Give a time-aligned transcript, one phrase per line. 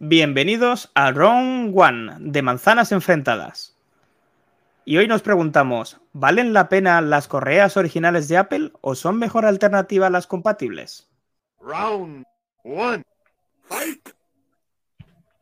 [0.00, 3.76] Bienvenidos a Round One de Manzanas Enfrentadas.
[4.84, 9.44] Y hoy nos preguntamos, ¿valen la pena las correas originales de Apple o son mejor
[9.44, 11.10] alternativa a las compatibles?
[11.60, 12.24] Round
[12.62, 13.02] One.
[13.64, 14.10] Fight.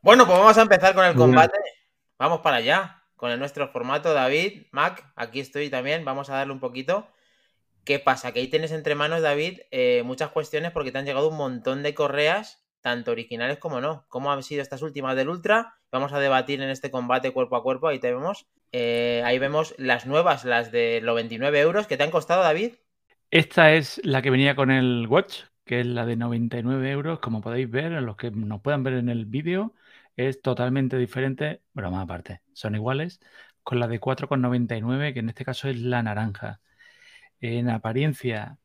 [0.01, 1.59] Bueno, pues vamos a empezar con el combate.
[2.19, 4.15] Vamos para allá, con el nuestro formato.
[4.15, 6.07] David, Mac, aquí estoy también.
[6.07, 7.07] Vamos a darle un poquito.
[7.85, 8.33] ¿Qué pasa?
[8.33, 11.83] Que ahí tienes entre manos, David, eh, muchas cuestiones porque te han llegado un montón
[11.83, 14.05] de correas, tanto originales como no.
[14.09, 15.75] ¿Cómo han sido estas últimas del Ultra?
[15.91, 17.89] Vamos a debatir en este combate cuerpo a cuerpo.
[17.89, 18.47] Ahí te vemos.
[18.71, 21.89] Eh, ahí vemos las nuevas, las de los 29 euros.
[21.89, 22.75] ¿Qué te han costado, David?
[23.33, 27.19] Esta es la que venía con el Watch, que es la de 99 euros.
[27.19, 29.75] Como podéis ver, los que nos puedan ver en el vídeo,
[30.15, 33.19] es totalmente diferente, más aparte, son iguales,
[33.65, 36.61] con la de 4,99, que en este caso es la naranja.
[37.41, 38.59] En apariencia,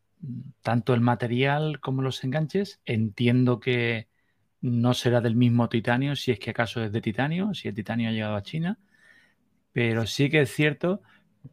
[0.61, 4.10] tanto el material como los enganches, entiendo que
[4.61, 8.09] no será del mismo titanio, si es que acaso es de titanio, si el titanio
[8.09, 8.77] ha llegado a China,
[9.73, 11.01] pero sí que es cierto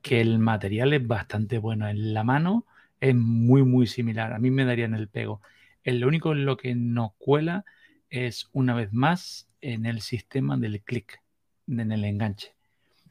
[0.02, 1.88] que el material es bastante bueno.
[1.88, 2.66] En la mano
[3.00, 4.32] es muy, muy similar.
[4.32, 5.40] A mí me daría en el pego.
[5.82, 7.64] El lo único en lo que no cuela
[8.10, 11.22] es, una vez más, en el sistema del clic,
[11.66, 12.54] en el enganche.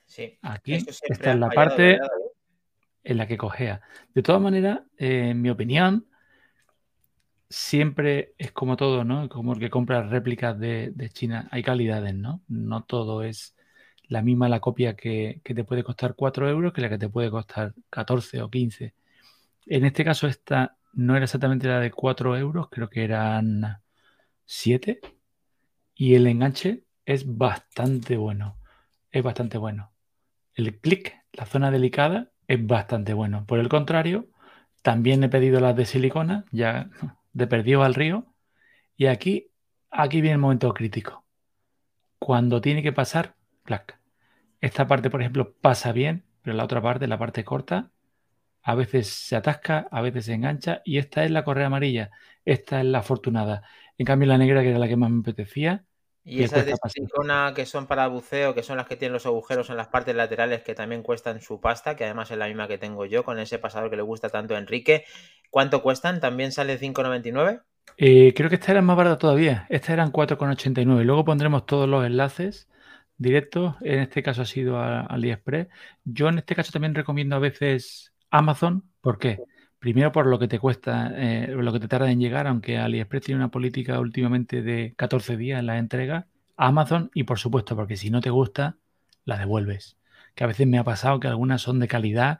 [0.06, 0.38] Sí.
[0.42, 1.98] Aquí, esta es la parte
[3.04, 3.82] en la que cojea.
[4.14, 6.06] De todas maneras, eh, en mi opinión,
[7.50, 9.30] siempre es como todo, ¿no?
[9.30, 11.48] Como el que compra réplicas de, China.
[11.52, 12.42] Hay calidades, ¿no?
[12.48, 13.56] No todo es
[14.08, 17.30] la misma la copia que, te puede costar 4 euros que la que te puede
[17.32, 18.94] costar 14 o 15.
[19.68, 23.82] En este caso, esta no era exactamente la de 4 euros, creo que eran
[24.46, 25.02] 7.
[25.96, 28.58] Y el enganche es bastante bueno.
[29.12, 29.92] Es bastante bueno.
[30.54, 33.46] El clic, la zona delicada, es bastante bueno.
[33.46, 34.30] Por el contrario,
[34.82, 36.90] también he pedido las de silicona, ya
[37.38, 38.26] de perdido al río.
[38.98, 39.52] Y aquí,
[39.92, 41.24] aquí viene el momento crítico.
[42.20, 44.00] Cuando tiene que pasar, clac.
[44.60, 47.92] Esta parte, por ejemplo, pasa bien, pero la otra parte, la parte corta,
[48.64, 50.82] a veces se atasca, a veces se engancha.
[50.84, 52.10] Y esta es la correa amarilla.
[52.44, 53.62] Esta es la afortunada.
[54.00, 55.86] En cambio, la negra, que era la que más me apetecía,
[56.30, 59.70] y esas de silicona que son para buceo, que son las que tienen los agujeros
[59.70, 62.78] en las partes laterales que también cuestan su pasta, que además es la misma que
[62.78, 65.06] tengo yo con ese pasador que le gusta tanto a Enrique.
[65.50, 66.20] ¿Cuánto cuestan?
[66.20, 67.62] ¿También sale 5,99?
[67.98, 69.66] Eh, creo que esta era más barata todavía.
[69.70, 71.04] Estas eran 4,89.
[71.04, 72.68] Luego pondremos todos los enlaces
[73.18, 73.76] directos.
[73.82, 75.68] En este caso ha sido a AliExpress.
[76.04, 78.84] Yo en este caso también recomiendo a veces Amazon.
[79.02, 79.40] ¿Por qué?
[79.80, 83.24] Primero por lo que te cuesta, eh, lo que te tarda en llegar, aunque AliExpress
[83.24, 86.28] tiene una política últimamente de 14 días en la entrega.
[86.56, 88.78] Amazon y por supuesto porque si no te gusta,
[89.26, 89.98] la devuelves.
[90.36, 92.40] Que a veces me ha pasado que algunas son de calidad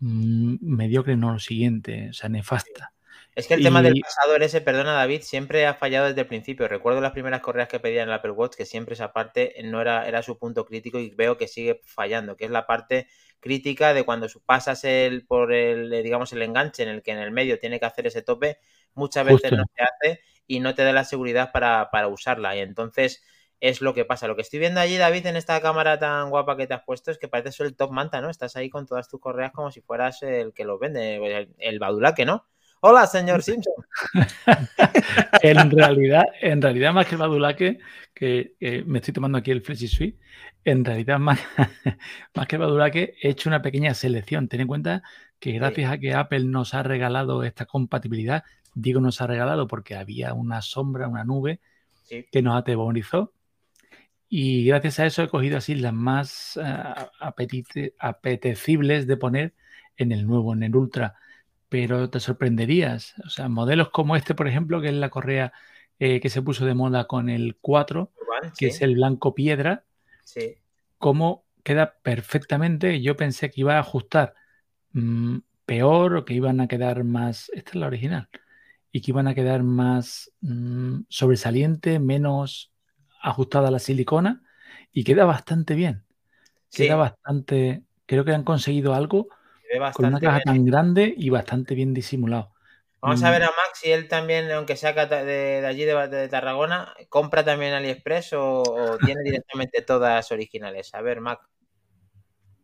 [0.00, 2.92] mediocre, no lo siguiente, o sea, nefasta.
[3.34, 6.68] Es que el tema del pasador ese, perdona David, siempre ha fallado desde el principio.
[6.68, 9.82] Recuerdo las primeras correas que pedían en el Apple Watch que siempre esa parte no
[9.82, 13.08] era, era su punto crítico y veo que sigue fallando, que es la parte
[13.40, 17.18] crítica de cuando pasas el por el, eh, digamos, el enganche en el que en
[17.18, 18.58] el medio tiene que hacer ese tope,
[18.94, 22.56] muchas veces no se hace y no te da la seguridad para, para usarla.
[22.56, 23.22] Y entonces
[23.60, 24.26] es lo que pasa.
[24.26, 27.10] Lo que estoy viendo allí, David, en esta cámara tan guapa que te has puesto,
[27.10, 28.30] es que parece ser el top manta, ¿no?
[28.30, 31.78] Estás ahí con todas tus correas como si fueras el que lo vende, el, el
[31.78, 32.46] badulaque, ¿no?
[32.80, 33.74] Hola, señor Simpson.
[35.42, 37.78] en realidad, en realidad, más que el badulaque,
[38.14, 38.54] que
[38.86, 40.16] me estoy tomando aquí el Freshy Sweet,
[40.64, 41.40] en realidad, más,
[42.34, 44.48] más que el badulaque, he hecho una pequeña selección.
[44.48, 45.02] Ten en cuenta
[45.38, 48.44] que gracias a que Apple nos ha regalado esta compatibilidad,
[48.74, 51.60] digo nos ha regalado porque había una sombra, una nube
[52.08, 53.32] que nos atemorizó.
[54.28, 57.22] Y gracias a eso he cogido así las más uh,
[58.00, 59.54] apetecibles de poner
[59.96, 61.16] en el nuevo, en el Ultra
[61.68, 63.14] pero te sorprenderías.
[63.24, 65.52] O sea, modelos como este, por ejemplo, que es la correa
[65.98, 68.12] eh, que se puso de moda con el 4,
[68.58, 69.84] que es el blanco piedra,
[70.24, 70.56] sí.
[70.98, 73.00] cómo queda perfectamente.
[73.00, 74.34] Yo pensé que iba a ajustar
[74.92, 77.50] mm, peor o que iban a quedar más.
[77.54, 78.28] Esta es la original.
[78.92, 82.72] Y que iban a quedar más mm, sobresaliente, menos
[83.26, 84.42] ajustada la silicona.
[84.92, 86.04] Y queda bastante bien.
[86.72, 87.82] Queda bastante.
[88.06, 89.28] Creo que han conseguido algo
[89.92, 92.52] con una caja tan grande y bastante bien disimulado.
[93.00, 93.32] Vamos a mm.
[93.32, 98.32] ver a Max si él también, aunque sea de, allí de, Tarragona, compra también AliExpress
[98.32, 100.94] o, tiene directamente todas originales.
[100.94, 101.40] A ver, Mac.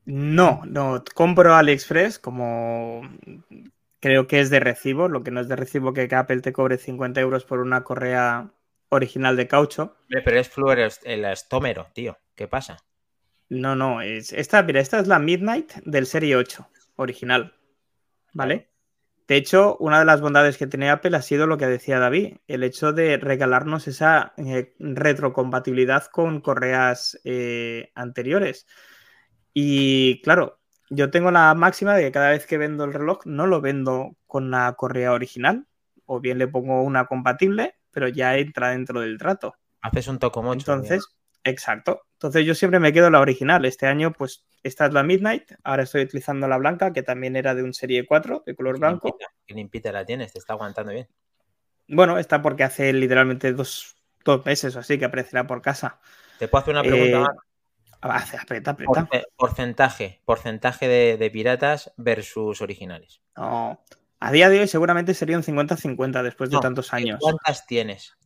[0.05, 3.03] No, no, compro AliExpress como
[4.01, 6.77] creo que es de recibo, lo que no es de recibo que Apple te cobre
[6.77, 8.51] 50 euros por una correa
[8.93, 9.97] original de caucho.
[10.09, 12.19] Pero es el estómero, tío.
[12.35, 12.77] ¿Qué pasa?
[13.49, 17.55] No, no, es, esta, mira, esta es la Midnight del Serie 8 original.
[18.35, 18.71] ¿Vale?
[19.29, 22.37] De hecho, una de las bondades que tiene Apple ha sido lo que decía David,
[22.49, 28.67] el hecho de regalarnos esa eh, retrocompatibilidad con correas eh, anteriores.
[29.55, 30.61] Y claro,
[30.91, 34.17] yo tengo la máxima de que cada vez que vendo el reloj no lo vendo
[34.27, 35.67] con la correa original,
[36.05, 39.55] o bien le pongo una compatible, pero ya entra dentro del trato.
[39.81, 41.07] Haces un toco Entonces,
[41.45, 42.03] exacto.
[42.15, 43.65] Entonces yo siempre me quedo la original.
[43.65, 45.53] Este año, pues, esta es la Midnight.
[45.65, 49.17] Ahora estoy utilizando la blanca, que también era de un serie 4, de color blanco.
[49.47, 51.09] Qué limpita la tienes, te está aguantando bien.
[51.89, 53.97] Bueno, está porque hace literalmente dos,
[54.45, 56.01] meses o así que aparecerá por casa.
[56.39, 58.35] ¿Te puedo hacer una pregunta eh, más?
[58.35, 59.09] Aprieta, aprieta.
[59.37, 63.21] porcentaje, porcentaje de, piratas versus originales.
[63.37, 63.81] No.
[64.25, 67.19] A día de hoy seguramente sería un 50-50 después de tantos años.
[67.21, 68.17] ¿Cuántas tienes?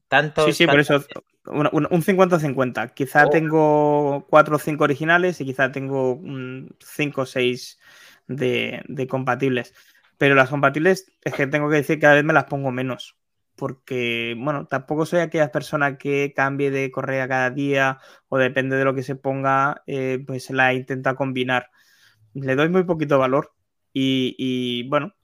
[0.45, 1.03] sí, sí, por eso
[1.47, 2.93] un 50-50.
[2.93, 3.31] Quizá oh.
[3.31, 6.21] tengo 4 o 5 originales y quizá tengo
[6.81, 7.79] 5 o 6
[8.27, 9.73] de, compatibles.
[10.19, 13.17] Pero las compatibles es que tengo que decir que cada vez me las pongo menos.
[13.55, 18.85] Porque, bueno, tampoco soy aquella persona que cambie de correa cada día o depende de
[18.85, 21.71] lo que se ponga, eh, pues la intenta combinar.
[22.35, 23.55] Le doy muy poquito valor.
[23.95, 25.15] y bueno,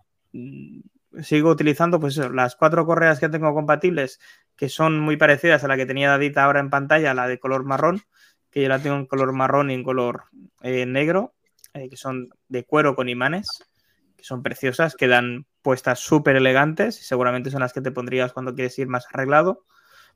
[1.22, 4.20] sigo utilizando pues las cuatro correas que tengo compatibles,
[4.56, 7.64] que son muy parecidas a la que tenía David ahora en pantalla, la de color
[7.64, 8.02] marrón,
[8.50, 10.24] que yo la tengo en color marrón y en color
[10.62, 11.34] eh, negro,
[11.74, 13.46] eh, que son de cuero con imanes,
[14.16, 18.54] que son preciosas, quedan puestas súper elegantes y seguramente son las que te pondrías cuando
[18.54, 19.64] quieres ir más arreglado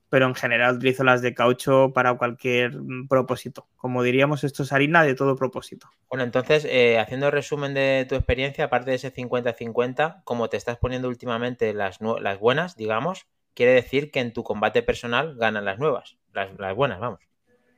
[0.08, 3.66] pero en general utilizo las de caucho para cualquier mm, propósito.
[3.76, 5.90] Como diríamos, esto es harina de todo propósito.
[6.08, 10.78] Bueno, entonces, eh, haciendo resumen de tu experiencia, aparte de ese 50-50, como te estás
[10.78, 15.78] poniendo últimamente las, las, buenas, digamos, quiere decir que en tu combate personal ganan las
[15.78, 17.20] nuevas, las, buenas, vamos.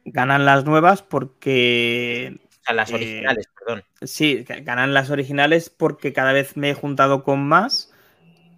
[0.05, 2.39] Ganan las nuevas porque...
[2.49, 3.85] O sea, las eh, originales, perdón.
[4.03, 7.95] Sí, ganan las originales porque cada vez me he juntado con más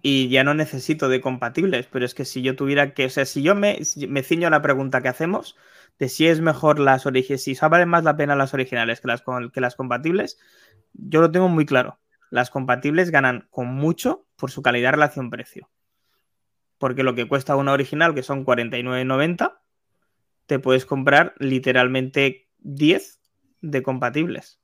[0.01, 3.25] y ya no necesito de compatibles, pero es que si yo tuviera que, o sea,
[3.25, 5.55] si yo me, me ciño a la pregunta que hacemos
[5.99, 9.23] de si es mejor las originales, si valen más la pena las originales que las,
[9.53, 10.39] que las compatibles,
[10.93, 11.99] yo lo tengo muy claro.
[12.31, 15.69] Las compatibles ganan con mucho por su calidad relación-precio.
[16.77, 19.59] Porque lo que cuesta una original, que son 49,90,
[20.47, 23.19] te puedes comprar literalmente 10
[23.61, 24.60] de compatibles.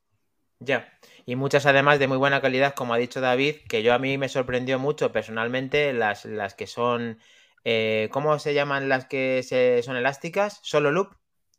[0.60, 4.00] Ya y muchas además de muy buena calidad, como ha dicho David, que yo a
[4.00, 7.20] mí me sorprendió mucho personalmente las, las que son,
[7.66, 10.62] eh, ¿cómo se llaman las que se, son elásticas?
[10.64, 11.16] ¿Solo loop?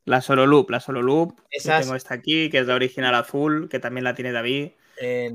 [0.07, 1.39] La solo loop, la solo loop.
[1.51, 1.83] Esas...
[1.83, 4.71] tengo esta aquí, que es la original azul, que también la tiene David.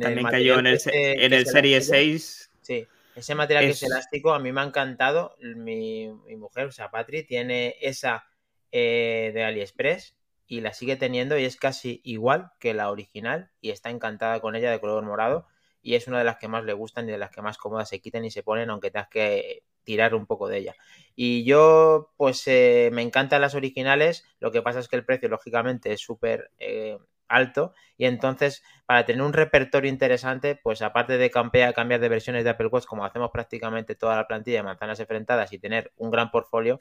[0.02, 2.50] también cayó en el, en el Serie 6.
[2.60, 5.36] Sí, ese material que es elástico a mí me ha encantado.
[5.42, 8.26] Mi, mujer, o sea, Patri, tiene esa
[8.72, 10.16] eh, de AliExpress
[10.48, 14.56] y la sigue teniendo y es casi igual que la original y está encantada con
[14.56, 15.48] ella de color morado
[15.82, 17.90] y es una de las que más le gustan y de las que más cómodas
[17.90, 20.76] se quiten y se ponen aunque tengas que tirar un poco de ella.
[21.16, 25.30] Y yo pues eh, me encantan las originales, lo que pasa es que el precio
[25.30, 26.98] lógicamente es súper eh,
[27.28, 32.44] alto y entonces para tener un repertorio interesante pues aparte de campear, cambiar de versiones
[32.44, 36.12] de Apple Watch como hacemos prácticamente toda la plantilla de manzanas enfrentadas y tener un
[36.12, 36.80] gran portfolio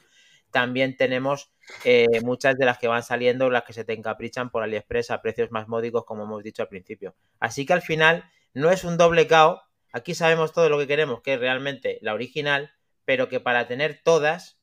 [0.52, 1.50] también tenemos
[1.84, 5.22] eh, muchas de las que van saliendo, las que se te encaprichan por AliExpress a
[5.22, 7.14] precios más módicos, como hemos dicho al principio.
[7.40, 9.60] Así que al final no es un doble KO.
[9.92, 12.70] Aquí sabemos todo lo que queremos, que es realmente la original,
[13.04, 14.60] pero que para tener todas,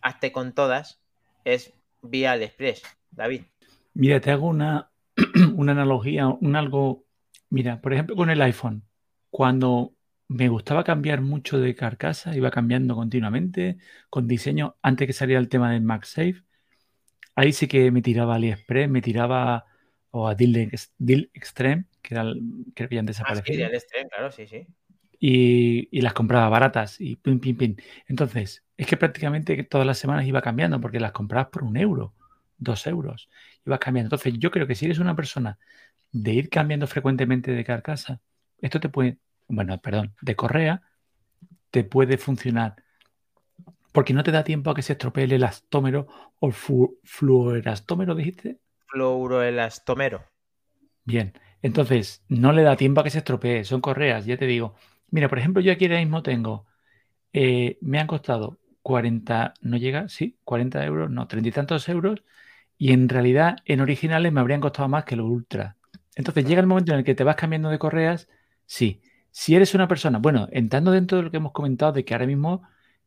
[0.00, 1.00] hazte con todas,
[1.44, 2.82] es vía AliExpress.
[3.10, 3.42] David.
[3.94, 4.90] Mira, te hago una,
[5.54, 7.04] una analogía, un algo.
[7.50, 8.84] Mira, por ejemplo, con el iPhone,
[9.30, 9.94] cuando
[10.28, 13.78] me gustaba cambiar mucho de carcasa, iba cambiando continuamente
[14.10, 16.44] con diseño antes que saliera el tema del MagSafe.
[17.34, 19.64] Ahí sí que me tiraba a AliExpress, me tiraba
[20.10, 20.70] o a Deal,
[21.32, 22.24] Extreme, que era
[22.74, 23.66] creo que ya han desaparecido.
[23.66, 24.66] Ah, sí, Extreme, claro, sí, sí.
[25.20, 27.76] Y, las compraba baratas y pim, pim, pim.
[28.06, 32.14] Entonces, es que prácticamente todas las semanas iba cambiando porque las comprabas por un euro,
[32.58, 33.28] dos euros.
[33.66, 34.06] Ibas cambiando.
[34.08, 35.58] Entonces, yo creo que si eres una persona
[36.12, 38.20] de ir cambiando frecuentemente de carcasa,
[38.60, 39.18] esto te puede
[39.48, 40.82] bueno, perdón, de correa,
[41.70, 42.76] te puede funcionar.
[43.92, 46.06] Porque no te da tiempo a que se estropee el elastómero
[46.38, 48.60] o fluoelastómero, dijiste.
[48.86, 50.24] Fluoroelastómero.
[51.04, 54.74] Bien, entonces no le da tiempo a que se estropee, son correas, ya te digo.
[55.10, 56.66] Mira, por ejemplo, yo aquí ahora mismo tengo,
[57.32, 62.22] eh, me han costado 40, no llega, sí, 40 euros, no, 30 y tantos euros,
[62.76, 65.76] y en realidad en originales me habrían costado más que los ultra.
[66.14, 68.28] Entonces llega el momento en el que te vas cambiando de correas,
[68.66, 69.02] sí,
[69.38, 72.26] si eres una persona, bueno, entrando dentro de lo que hemos comentado, de que ahora
[72.26, 72.64] mismo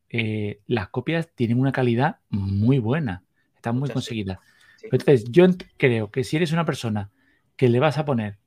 [0.08, 3.26] eh, las copias tienen una calidad muy buena,
[3.58, 4.40] están muy conseguidas.
[4.82, 5.46] Entonces, yo
[5.76, 7.10] creo que si eres una persona
[7.58, 8.38] que le vas a poner,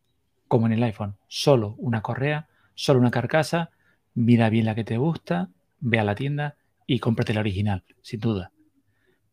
[0.48, 3.68] como en el iPhone, solo una correa, solo una carcasa,
[4.14, 5.50] mira bien la que te gusta,
[5.80, 8.50] ve a la tienda y cómprate la original, sin duda.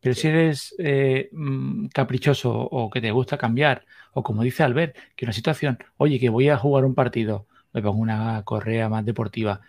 [0.02, 4.94] Pero si eres eh, mm, caprichoso o que te gusta cambiar, o como dice Albert,
[5.16, 9.04] que una situación, oye, que voy a jugar un partido, me pongo una correa más
[9.04, 9.60] deportiva,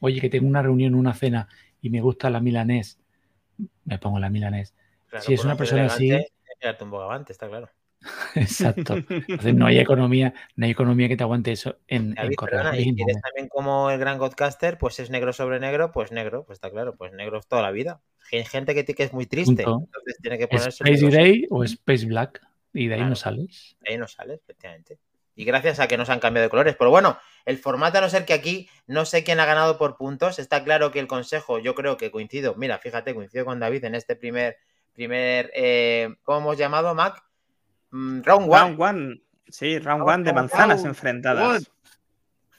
[0.00, 1.48] oye, que tengo una reunión, una cena
[1.80, 2.98] y me gusta la milanés,
[3.84, 4.74] me pongo la milanés.
[5.20, 6.12] si es una persona así...
[6.12, 7.68] un está claro.
[8.34, 8.96] Exacto.
[9.08, 13.20] Entonces no hay economía, no hay economía que te aguante eso en, en Y quieres
[13.22, 16.94] también como el gran Godcaster, pues es negro sobre negro, pues negro, pues está claro,
[16.96, 18.00] pues negro toda la vida.
[18.32, 20.84] Hay gente que, que es muy triste, entonces tiene que ponerse.
[20.84, 22.40] Space Gray o Space Black,
[22.72, 23.76] y de ahí no sales.
[23.80, 24.98] De ahí no sales, efectivamente.
[25.34, 26.76] Y gracias a que nos han cambiado de colores.
[26.78, 29.96] Pero bueno, el formato, a no ser que aquí no sé quién ha ganado por
[29.96, 32.54] puntos, está claro que el consejo, yo creo que coincido.
[32.56, 34.58] Mira, fíjate, coincido con David en este primer,
[34.92, 37.24] primer, eh, ¿cómo hemos llamado, Mac?
[37.90, 38.58] Mm, round one.
[38.58, 39.22] Round one.
[39.48, 41.70] Sí, round one de manzanas enfrentadas.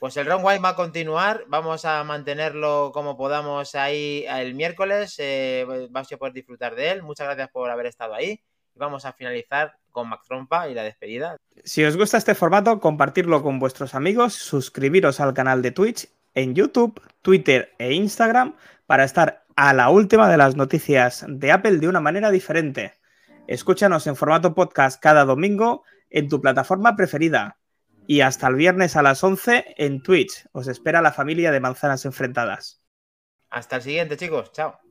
[0.00, 1.44] Pues el round one va a continuar.
[1.48, 5.16] Vamos a mantenerlo como podamos ahí el miércoles.
[5.18, 7.02] Eh, vas a poder disfrutar de él.
[7.02, 8.40] Muchas gracias por haber estado ahí.
[8.74, 11.36] Y vamos a finalizar con Mac Trompa y la despedida.
[11.64, 16.54] Si os gusta este formato, compartirlo con vuestros amigos, suscribiros al canal de Twitch, en
[16.54, 18.54] YouTube, Twitter e Instagram
[18.86, 22.94] para estar a la última de las noticias de Apple de una manera diferente.
[23.48, 27.58] Escúchanos en formato podcast cada domingo en tu plataforma preferida.
[28.06, 30.46] Y hasta el viernes a las 11 en Twitch.
[30.52, 32.80] Os espera la familia de manzanas enfrentadas.
[33.50, 34.52] Hasta el siguiente, chicos.
[34.52, 34.87] Chao.